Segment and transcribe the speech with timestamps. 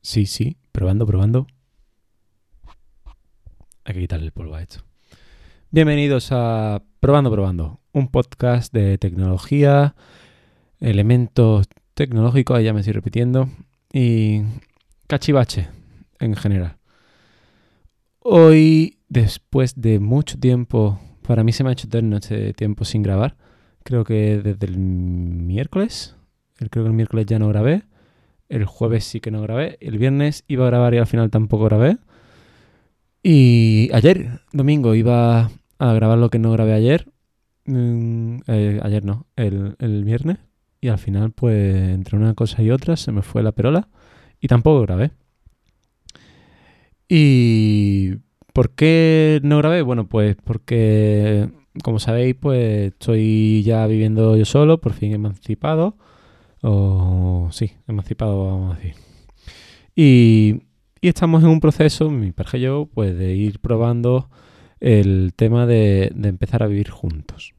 [0.00, 1.46] Sí, sí, probando, probando.
[3.84, 4.84] Hay que quitarle el polvo a esto.
[5.70, 9.94] Bienvenidos a Probando, probando, un podcast de tecnología,
[10.80, 13.50] elementos tecnológicos, ahí ya me estoy repitiendo,
[13.92, 14.42] y
[15.08, 15.68] cachivache
[16.20, 16.78] en general.
[18.20, 23.02] Hoy, después de mucho tiempo, para mí se me ha hecho eterno este tiempo sin
[23.02, 23.36] grabar.
[23.82, 26.16] Creo que desde el miércoles,
[26.54, 27.82] creo que el miércoles ya no grabé.
[28.48, 29.78] El jueves sí que no grabé.
[29.80, 31.98] El viernes iba a grabar y al final tampoco grabé.
[33.22, 37.08] Y ayer, domingo, iba a grabar lo que no grabé ayer.
[37.66, 40.38] Mm, eh, ayer no, el, el viernes.
[40.80, 43.88] Y al final, pues, entre una cosa y otra, se me fue la perola.
[44.40, 45.10] Y tampoco grabé.
[47.08, 48.16] ¿Y
[48.52, 49.82] por qué no grabé?
[49.82, 51.48] Bueno, pues porque,
[51.82, 55.96] como sabéis, pues estoy ya viviendo yo solo, por fin emancipado.
[56.62, 58.94] O sí, emancipado, vamos a decir.
[59.94, 60.62] Y,
[61.00, 64.30] estamos en un proceso, mi pareja y yo, pues de ir probando
[64.80, 67.54] el tema de, de empezar a vivir juntos.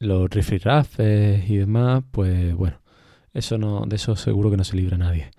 [0.00, 2.80] Los rifirrafes y demás, pues bueno,
[3.32, 5.30] eso no, de eso seguro que no se libra nadie.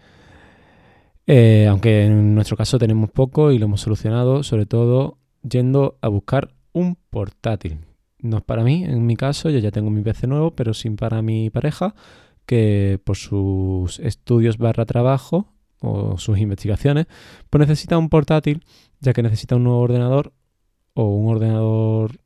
[1.27, 6.07] Eh, aunque en nuestro caso tenemos poco y lo hemos solucionado, sobre todo yendo a
[6.07, 7.79] buscar un portátil.
[8.25, 10.95] No es para mí, en mi caso, yo ya tengo mi PC nuevo, pero sin
[10.95, 11.93] para mi pareja,
[12.47, 17.05] que por sus estudios barra trabajo o sus investigaciones,
[17.51, 18.63] pues necesita un portátil,
[18.99, 20.33] ya que necesita un nuevo ordenador
[20.95, 22.19] o un ordenador,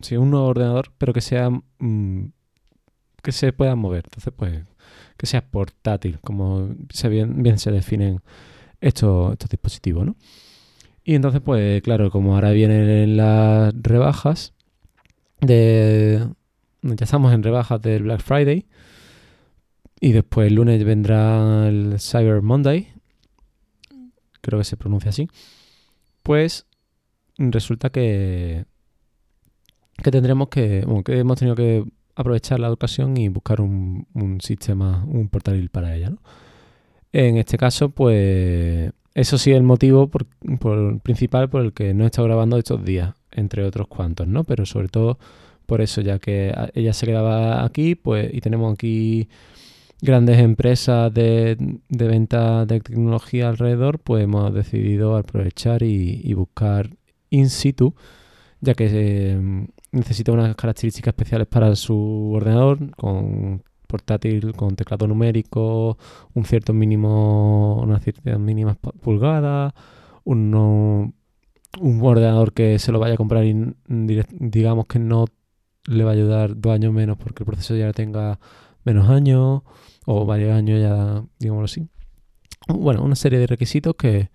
[0.00, 2.24] sí, un nuevo ordenador, pero que sea, mm,
[3.22, 4.04] que se pueda mover.
[4.06, 4.64] Entonces, pues,
[5.16, 8.20] que sea portátil, como se bien, bien se definen
[8.80, 10.16] estos, estos dispositivos, ¿no?
[11.04, 14.55] Y entonces, pues, claro, como ahora vienen las rebajas,
[15.40, 16.26] de
[16.82, 18.66] ya estamos en rebajas del Black Friday
[20.00, 22.92] y después el lunes vendrá el Cyber Monday
[24.40, 25.28] creo que se pronuncia así
[26.22, 26.66] pues
[27.38, 28.64] resulta que
[30.02, 34.06] que tendremos que bueno, que hemos tenido que aprovechar la ocasión y buscar un,
[34.40, 36.18] sistema un portátil para ella ¿no?
[37.12, 40.26] en este caso pues eso sí es el motivo por,
[41.00, 44.44] principal por el que no he estado grabando estos días entre otros cuantos, ¿no?
[44.44, 45.18] Pero sobre todo
[45.66, 49.28] por eso, ya que ella se quedaba aquí, pues, y tenemos aquí
[50.00, 51.56] grandes empresas de,
[51.88, 56.90] de venta de tecnología alrededor, pues hemos decidido aprovechar y, buscar
[57.30, 57.94] in situ,
[58.60, 65.96] ya que eh, necesita unas características especiales para su ordenador, con portátil, con teclado numérico,
[66.34, 69.72] un cierto mínimo, unas ciertas mínimas pulgadas,
[70.24, 71.12] uno,
[71.80, 75.26] un ordenador que se lo vaya a comprar y digamos que no
[75.84, 78.38] le va a ayudar dos años menos porque el proceso ya tenga
[78.84, 79.62] menos años
[80.06, 81.88] o varios años ya, digámoslo así.
[82.68, 84.30] Bueno, una serie de requisitos que,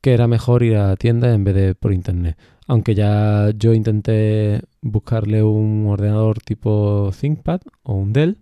[0.00, 2.36] que era mejor ir a la tienda en vez de por internet.
[2.66, 8.38] Aunque ya yo intenté buscarle un ordenador tipo ThinkPad o un Dell,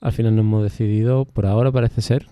[0.00, 2.28] al final no hemos decidido, por ahora parece ser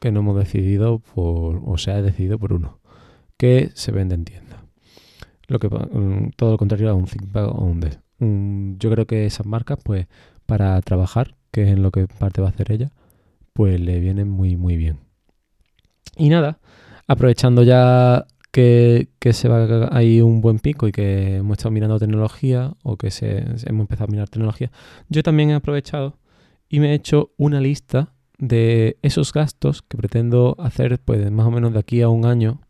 [0.00, 2.80] que no hemos decidido por, o se ha decidido por uno,
[3.36, 4.43] que se vende en tienda.
[5.48, 5.68] Lo que,
[6.36, 7.98] todo lo contrario a un ThinkPad o un Dell
[8.78, 10.06] yo creo que esas marcas, pues,
[10.46, 12.90] para trabajar, que es en lo que parte va a hacer ella,
[13.52, 14.98] pues le vienen muy, muy bien.
[16.16, 16.58] Y nada,
[17.06, 21.98] aprovechando ya que, que, se va ahí un buen pico y que hemos estado mirando
[21.98, 24.70] tecnología o que se, hemos empezado a mirar tecnología,
[25.08, 26.18] yo también he aprovechado
[26.68, 31.50] y me he hecho una lista de esos gastos que pretendo hacer pues más o
[31.50, 32.60] menos de aquí a un año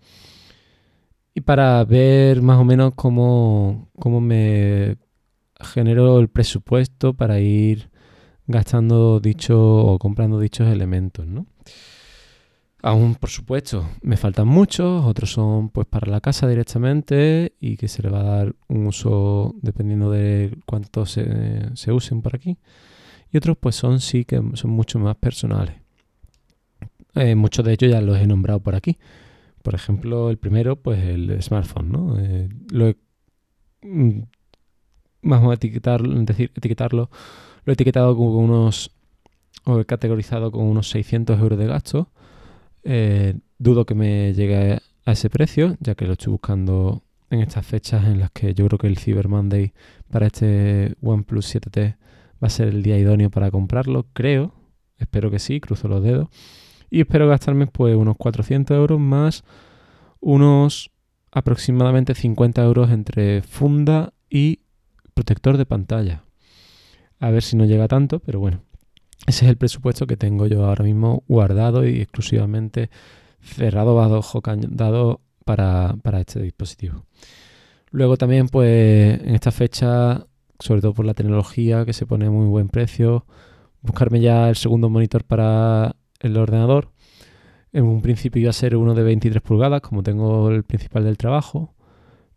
[1.35, 4.97] y para ver más o menos cómo, cómo me
[5.61, 7.91] genero el presupuesto para ir
[8.47, 11.47] gastando dicho o comprando dichos elementos, ¿no?
[12.83, 17.89] Aún, por supuesto, me faltan muchos, otros son pues para la casa directamente y que
[17.89, 22.59] se le va a dar un uso dependiendo de cuánto se, se usen por aquí.
[23.33, 25.77] Y otros pues son sí que son mucho más personales.
[27.15, 28.99] Eh, muchos de ellos ya los he nombrado por aquí.
[29.65, 32.21] Por ejemplo, el primero, pues el smartphone, ¿no?
[32.21, 32.97] Eh, lo he
[33.81, 34.21] mm,
[35.23, 37.09] vamos a etiquetarlo, decir, etiquetarlo,
[37.65, 38.91] lo he etiquetado con unos,
[39.65, 42.11] o he categorizado con unos 600 euros de gasto.
[42.83, 47.65] Eh, dudo que me llegue a ese precio, ya que lo estoy buscando en estas
[47.67, 49.73] fechas en las que yo creo que el Cyber Monday
[50.11, 51.97] para este OnePlus 7T
[52.43, 54.53] va a ser el día idóneo para comprarlo, creo.
[54.99, 56.29] Espero que sí, cruzo los dedos.
[56.95, 59.43] Y espero gastarme pues unos 400 euros más
[60.21, 60.93] unos
[61.33, 64.61] aproximadamente 50 euros entre funda y
[65.13, 66.23] protector de pantalla.
[67.19, 68.61] A ver si no llega tanto, pero bueno.
[69.27, 72.91] Ese es el presupuesto que tengo yo ahora mismo guardado y exclusivamente
[73.41, 77.07] cerrado bajo candado para, para este dispositivo.
[77.91, 80.29] Luego también, pues en esta fecha,
[80.61, 83.27] sobre todo por la tecnología que se pone muy buen precio,
[83.83, 86.91] buscarme ya el segundo monitor para el ordenador.
[87.73, 91.19] En un principio iba a ser uno de 23 pulgadas, como tengo el principal del
[91.19, 91.75] trabajo,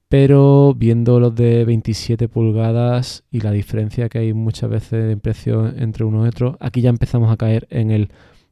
[0.10, 5.68] pero viendo los de 27 pulgadas y la diferencia que hay muchas veces en precio
[5.68, 8.10] entre uno y otro, aquí ya empezamos a caer en el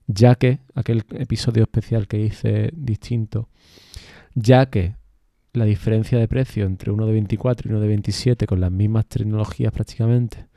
[0.07, 3.49] ya que, aquel episodio especial que hice distinto,
[4.35, 4.95] ya que
[5.53, 9.07] la diferencia de precio entre uno de 24 y uno de 27 con las mismas
[9.07, 10.47] tecnologías prácticamente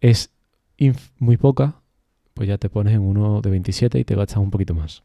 [0.00, 0.32] es
[1.18, 1.77] muy poca,
[2.38, 5.02] pues ya te pones en uno de 27 y te gastas un poquito más.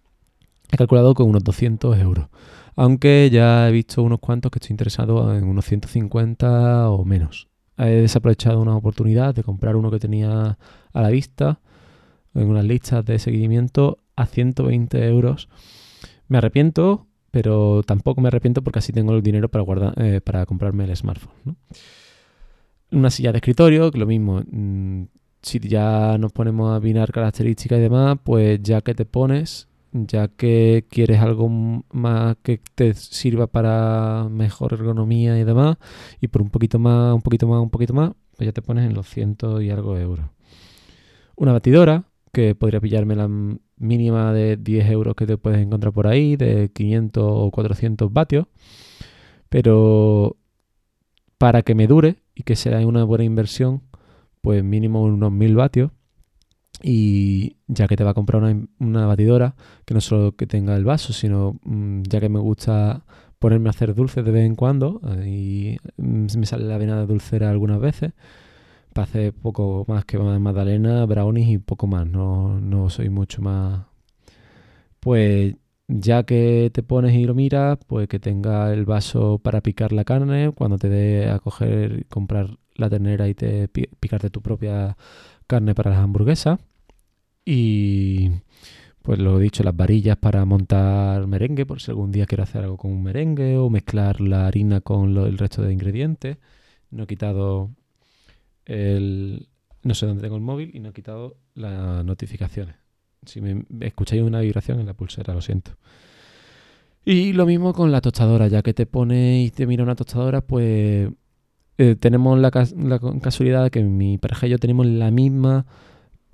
[0.71, 2.27] He calculado con unos 200 euros,
[2.75, 7.47] aunque ya he visto unos cuantos que estoy interesado en unos 150 o menos.
[7.75, 10.59] He desaprovechado una oportunidad de comprar uno que tenía
[10.93, 11.59] a la vista
[12.35, 15.49] en unas listas de seguimiento a 120 euros.
[16.27, 20.83] Me arrepiento, pero tampoco me arrepiento porque así tengo el dinero para, eh, para comprarme
[20.83, 21.57] el smartphone.
[22.91, 24.43] Una silla de escritorio, que lo mismo.
[24.51, 25.05] Mm,
[25.43, 30.27] si ya nos ponemos a mirar características y demás, pues ya que te pones, ya
[30.29, 31.49] que quieres algo
[31.91, 35.77] más que te sirva para mejor ergonomía y demás,
[36.21, 38.85] y por un poquito más, un poquito más, un poquito más, pues ya te pones
[38.85, 40.25] en los cientos y algo euros.
[41.35, 43.29] Una batidora, que podría pillarme la
[43.77, 48.47] mínima de 10 euros que te puedes encontrar por ahí, de 500 o 400 vatios,
[49.49, 50.37] pero
[51.37, 53.81] para que me dure y que sea una buena inversión,
[54.43, 55.91] pues mínimo unos 1000 vatios.
[56.81, 58.43] Y ya que te va a comprar
[58.79, 59.55] una, batidora,
[59.85, 63.05] que no solo que tenga el vaso, sino mm, ya que me gusta
[63.39, 67.07] ponerme a hacer dulces de vez en cuando, y mm, me sale la vena de
[67.07, 68.13] dulcera algunas veces,
[68.93, 73.85] para hacer poco más que magdalena, brownies y poco más, no, no soy mucho más...
[74.99, 75.55] Pues
[75.87, 80.05] ya que te pones y lo miras, pues que tenga el vaso para picar la
[80.05, 84.97] carne, cuando te dé a coger, comprar la ternera y te picarte tu propia
[85.47, 86.59] carne para las hamburguesas.
[87.45, 88.31] Y
[89.01, 92.63] pues lo he dicho, las varillas para montar merengue, por si algún día quiero hacer
[92.63, 96.37] algo con un merengue o mezclar la harina con el resto de ingredientes.
[96.89, 97.71] No he quitado
[98.65, 99.49] el...
[99.83, 102.75] No sé dónde tengo el móvil y no he quitado las notificaciones.
[103.25, 105.71] Si me escucháis una vibración en la pulsera, lo siento.
[107.05, 110.39] Y lo mismo con la tostadora, ya que te pone y te mira una tostadora,
[110.39, 111.09] pues
[111.77, 115.65] eh, tenemos la, casualidad de que mi pareja y yo tenemos la misma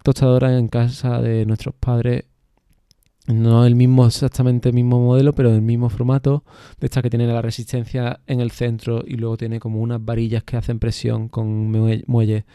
[0.03, 2.25] tostadora en casa de nuestros padres.
[3.27, 6.43] No el mismo, exactamente el mismo modelo, pero el mismo formato.
[6.79, 10.43] De esta que tiene la resistencia en el centro y luego tiene como unas varillas
[10.43, 11.69] que hacen presión con
[12.07, 12.45] muelle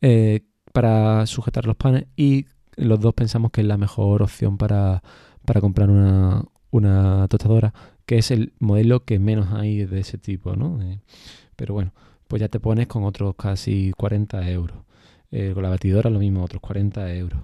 [0.00, 0.42] eh,
[0.72, 2.06] para sujetar los panes.
[2.16, 2.46] Y
[2.76, 5.02] los dos pensamos que es la mejor opción para,
[5.60, 7.74] comprar una, una tostadora,
[8.06, 10.80] que es el modelo que menos hay de ese tipo, ¿no?
[10.82, 11.00] Eh,
[11.56, 11.92] pero bueno,
[12.28, 14.78] pues ya te pones con otros casi 40 euros.
[15.30, 17.40] Eh, con la batidora lo mismo, otros 40 euros.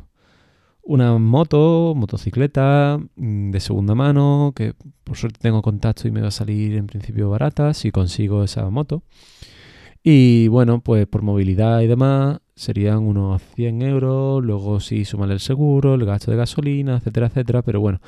[0.85, 4.75] Una moto, motocicleta mm, de segunda mano, que
[5.05, 8.69] por suerte tengo contacto y me va a salir en principio barata si consigo esa
[8.71, 9.03] moto.
[10.03, 15.41] Y bueno, pues por movilidad y demás serían unos 100 euros, luego sí sumar el
[15.41, 17.63] seguro, el gasto de gasolina, etcétera, etcétera.
[17.63, 18.01] Pero bueno,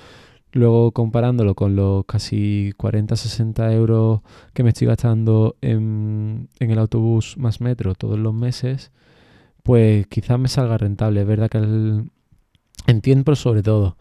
[0.54, 4.20] Luego comparándolo con los casi 40-60 euros
[4.52, 8.92] que me estoy gastando en, el autobús más metro todos los meses,
[9.64, 11.22] pues quizás me salga rentable.
[11.22, 13.96] Es verdad que en tiempo sobre todo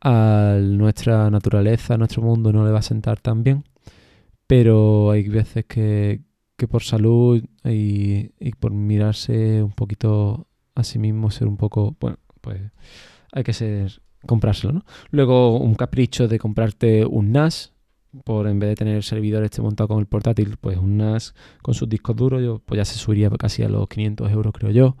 [0.00, 3.64] a nuestra naturaleza, a nuestro mundo no le va a sentar tan bien,
[4.46, 6.22] pero hay veces que,
[6.70, 12.18] por salud y, y por mirarse un poquito a sí mismo, ser un poco, bueno,
[12.42, 12.60] pues
[13.32, 14.84] hay que ser comprárselo, ¿no?
[15.10, 17.72] Luego un capricho de comprarte un NAS,
[18.24, 21.34] por en vez de tener el servidor este montado con el portátil, pues un NAS
[21.62, 24.70] con sus discos duros, yo, pues ya se subiría casi a los 500 euros, creo
[24.70, 24.96] yo,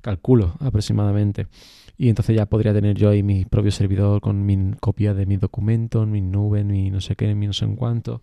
[0.00, 1.48] calculo aproximadamente.
[1.96, 5.40] Y entonces ya podría tener yo ahí mi propio servidor con mi copia de mis
[5.40, 8.22] documentos, mi nube, mi no sé qué, mi no sé en cuánto.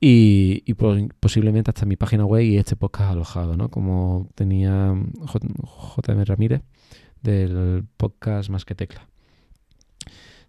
[0.00, 3.70] Y, y posiblemente hasta mi página web y este podcast alojado, ¿no?
[3.70, 4.94] Como tenía
[5.96, 6.62] JM Ramírez
[7.22, 9.13] del podcast Más que Tecla.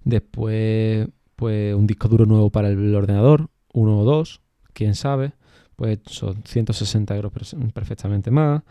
[0.06, 5.34] Después, pues un disco duro nuevo para el ordenador, uno o dos, quién sabe.
[5.76, 7.34] Pues son 160 euros
[7.74, 8.62] perfectamente más.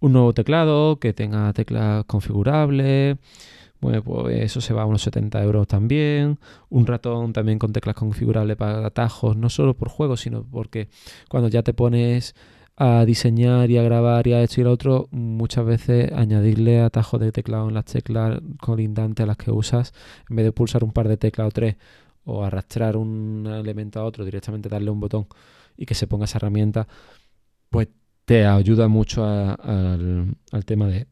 [0.00, 3.16] Un nuevo teclado que tenga teclas configurables.
[3.80, 6.38] Bueno, pues eso se va a unos 70 euros también.
[6.68, 10.88] Un ratón también con teclas configurables para atajos, no solo por juegos, sino porque
[11.28, 12.34] cuando ya te pones
[12.80, 17.20] a diseñar y a grabar y a esto y lo otro, muchas veces añadirle atajos
[17.20, 19.92] de teclado en las teclas colindantes a las que usas,
[20.30, 21.76] en vez de pulsar un par de teclas o tres,
[22.24, 25.26] o arrastrar un elemento a otro, directamente darle un botón
[25.76, 26.86] y que se ponga esa herramienta,
[27.68, 27.88] pues
[28.24, 31.08] te ayuda mucho al, tema de,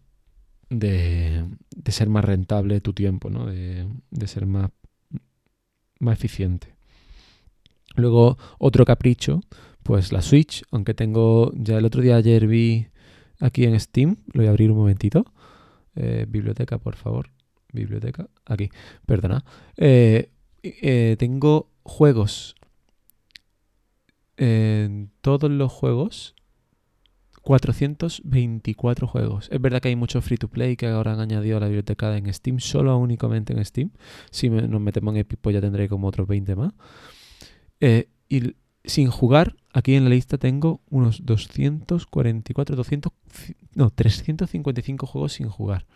[0.70, 1.44] de,
[1.88, 3.46] ser más rentable tu tiempo, ¿no?
[3.46, 4.70] de, de ser más,
[5.98, 6.76] más eficiente.
[7.96, 9.40] Luego, otro capricho,
[9.86, 12.88] pues la Switch, aunque tengo, ya el otro día ayer vi
[13.38, 15.24] aquí en Steam, lo voy a abrir un momentito.
[15.94, 17.30] Eh, biblioteca, por favor.
[17.72, 18.68] Biblioteca, aquí,
[19.06, 19.44] perdona.
[19.76, 22.56] Eh, eh, tengo juegos.
[24.36, 26.34] En todos los juegos
[27.42, 29.48] 424 juegos.
[29.52, 32.16] Es verdad que hay muchos free to play que ahora han añadido a la biblioteca
[32.16, 33.92] en Steam, solo únicamente en Steam.
[34.32, 36.72] Si nos metemos en Epic, pues ya tendré como otros 20 más.
[38.28, 43.12] Y sin jugar, aquí en la lista tengo unos 244, 200,
[43.74, 45.86] no, 355 juegos sin jugar.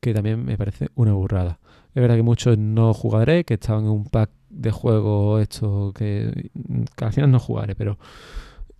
[0.00, 1.60] Que también me parece una burrada.
[1.94, 6.50] Es verdad que muchos no jugaré, que estaban en un pack de juegos esto que,
[6.96, 7.98] al final no jugaré, pero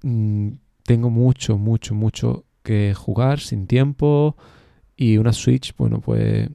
[0.03, 0.51] mm,
[0.85, 4.37] tengo mucho, mucho, mucho que jugar sin tiempo.
[4.97, 6.51] Y una Switch, bueno, pues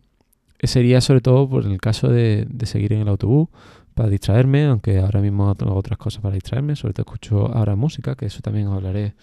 [0.61, 3.49] sería sobre todo por el caso de, de seguir en el autobús
[3.95, 8.15] para distraerme, aunque ahora mismo tengo otras cosas para distraerme, sobre todo escucho ahora música,
[8.15, 9.15] que eso también hablaré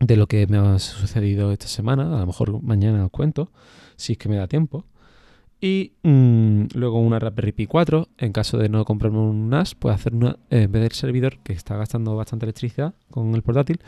[0.00, 3.50] de lo que me ha sucedido esta semana, a lo mejor mañana os cuento,
[3.96, 4.84] si es que me da tiempo.
[5.60, 9.94] Y mm, luego una Raspberry Pi 4, en caso de no comprarme un NAS, pues
[9.94, 13.80] hacer una, en vez del servidor que está gastando bastante electricidad con el portátil,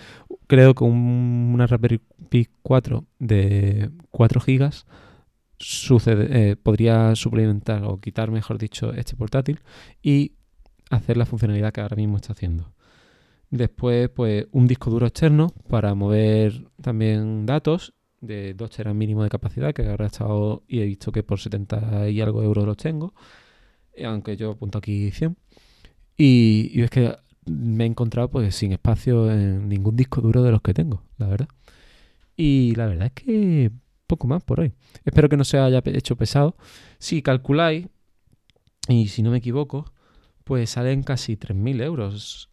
[0.48, 4.70] creo que una Raspberry Pi 4 de 4 GB
[5.60, 9.60] sucede, eh, podría suplementar o quitar, mejor dicho, este portátil
[10.02, 10.32] y
[10.90, 12.72] hacer la funcionalidad que ahora mismo está haciendo.
[13.50, 19.28] Después, pues un disco duro externo para mover también datos de 2 teras mínimo de
[19.28, 22.76] capacidad, que ahora he estado y he visto que por 70 y algo euros los
[22.76, 23.14] tengo,
[23.92, 25.36] eh, aunque yo apunto aquí 100.
[26.16, 30.52] Y, y es que me he encontrado pues sin espacio en ningún disco duro de
[30.52, 31.48] los que tengo, la verdad.
[32.36, 33.70] Y la verdad es que
[34.10, 34.72] poco más por hoy.
[35.04, 36.56] Espero que no se haya hecho pesado.
[36.98, 37.86] Si calculáis,
[38.88, 39.92] y si no me equivoco,
[40.42, 42.50] pues salen casi 3.000 euros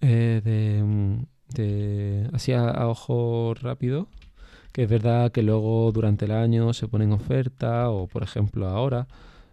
[0.00, 4.08] eh, de, de, así a, ojo rápido.
[4.72, 9.08] Que es verdad que luego durante el año se ponen oferta o por ejemplo ahora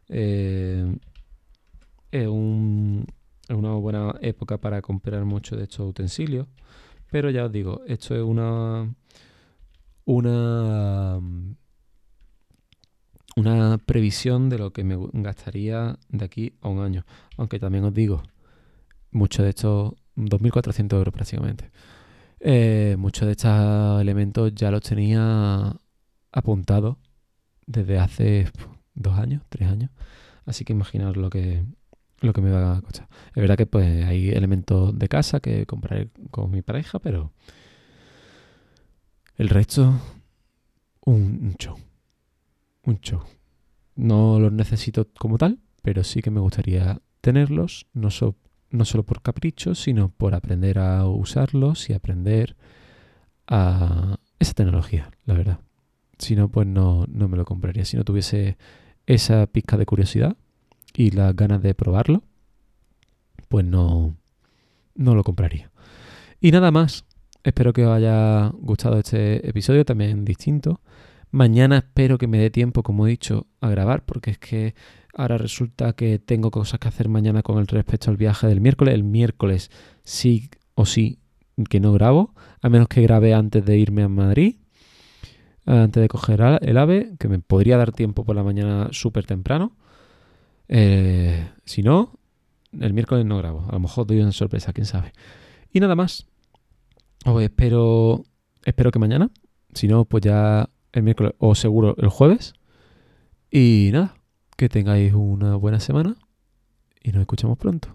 [0.09, 0.95] eh,
[2.11, 3.07] es, un,
[3.49, 6.45] una buena época para comprar mucho de estos utensilios.
[7.09, 8.93] Pero ya os digo, esto es una
[10.07, 11.19] una,
[13.35, 17.05] una previsión de lo que me gastaría de aquí a un año.
[17.35, 18.23] Aunque también os digo,
[19.11, 21.71] muchos de estos, 2.400 euros prácticamente.
[22.39, 25.75] Eh, muchos de estos elementos ya los tenía
[26.31, 26.95] apuntados
[27.65, 28.49] desde hace
[28.95, 29.91] dos años, tres años.
[30.45, 31.65] Así que imaginaos lo que,
[32.21, 33.09] lo que me va a costar.
[33.35, 37.33] Es verdad que pues hay elementos de casa que compraré con mi pareja, pero
[39.37, 39.93] el resto,
[41.05, 41.75] un show.
[42.83, 43.21] Un show.
[43.95, 48.09] No los necesito como tal, pero sí que me gustaría tenerlos, no,
[48.69, 52.55] no solo por capricho, sino por aprender a usarlos y aprender
[53.47, 55.59] a esa tecnología, la verdad.
[56.17, 57.85] Si no, pues no, no me lo compraría.
[57.85, 58.57] Si no tuviese
[59.05, 60.35] esa pizca de curiosidad
[60.95, 62.23] y las ganas de probarlo,
[63.47, 64.17] pues no,
[64.95, 65.71] no lo compraría.
[66.41, 67.06] Y nada más.
[67.47, 70.81] Espero que os haya gustado este episodio, también distinto.
[71.31, 74.75] Mañana espero que me dé tiempo, como he dicho, a grabar, porque es que
[75.15, 78.93] ahora resulta que tengo cosas que hacer mañana con el respecto al viaje del miércoles.
[78.93, 79.71] El miércoles
[80.03, 81.19] sí o sí
[81.69, 84.57] que no grabo, a menos que grabe antes de irme a Madrid,
[85.65, 89.71] antes de coger el ave, que me podría dar tiempo por la mañana súper temprano.
[90.67, 92.19] Eh, si no,
[92.77, 93.63] el miércoles no grabo.
[93.69, 95.13] A lo mejor doy una sorpresa, quién sabe.
[95.71, 96.26] Y nada más.
[97.25, 98.23] Os espero,
[98.63, 99.31] espero que mañana.
[99.73, 102.53] Si no, pues ya el miércoles o seguro el jueves.
[103.51, 104.15] Y nada,
[104.55, 106.15] que tengáis una buena semana
[107.01, 107.93] y nos escuchamos pronto.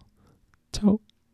[0.73, 1.01] Chao.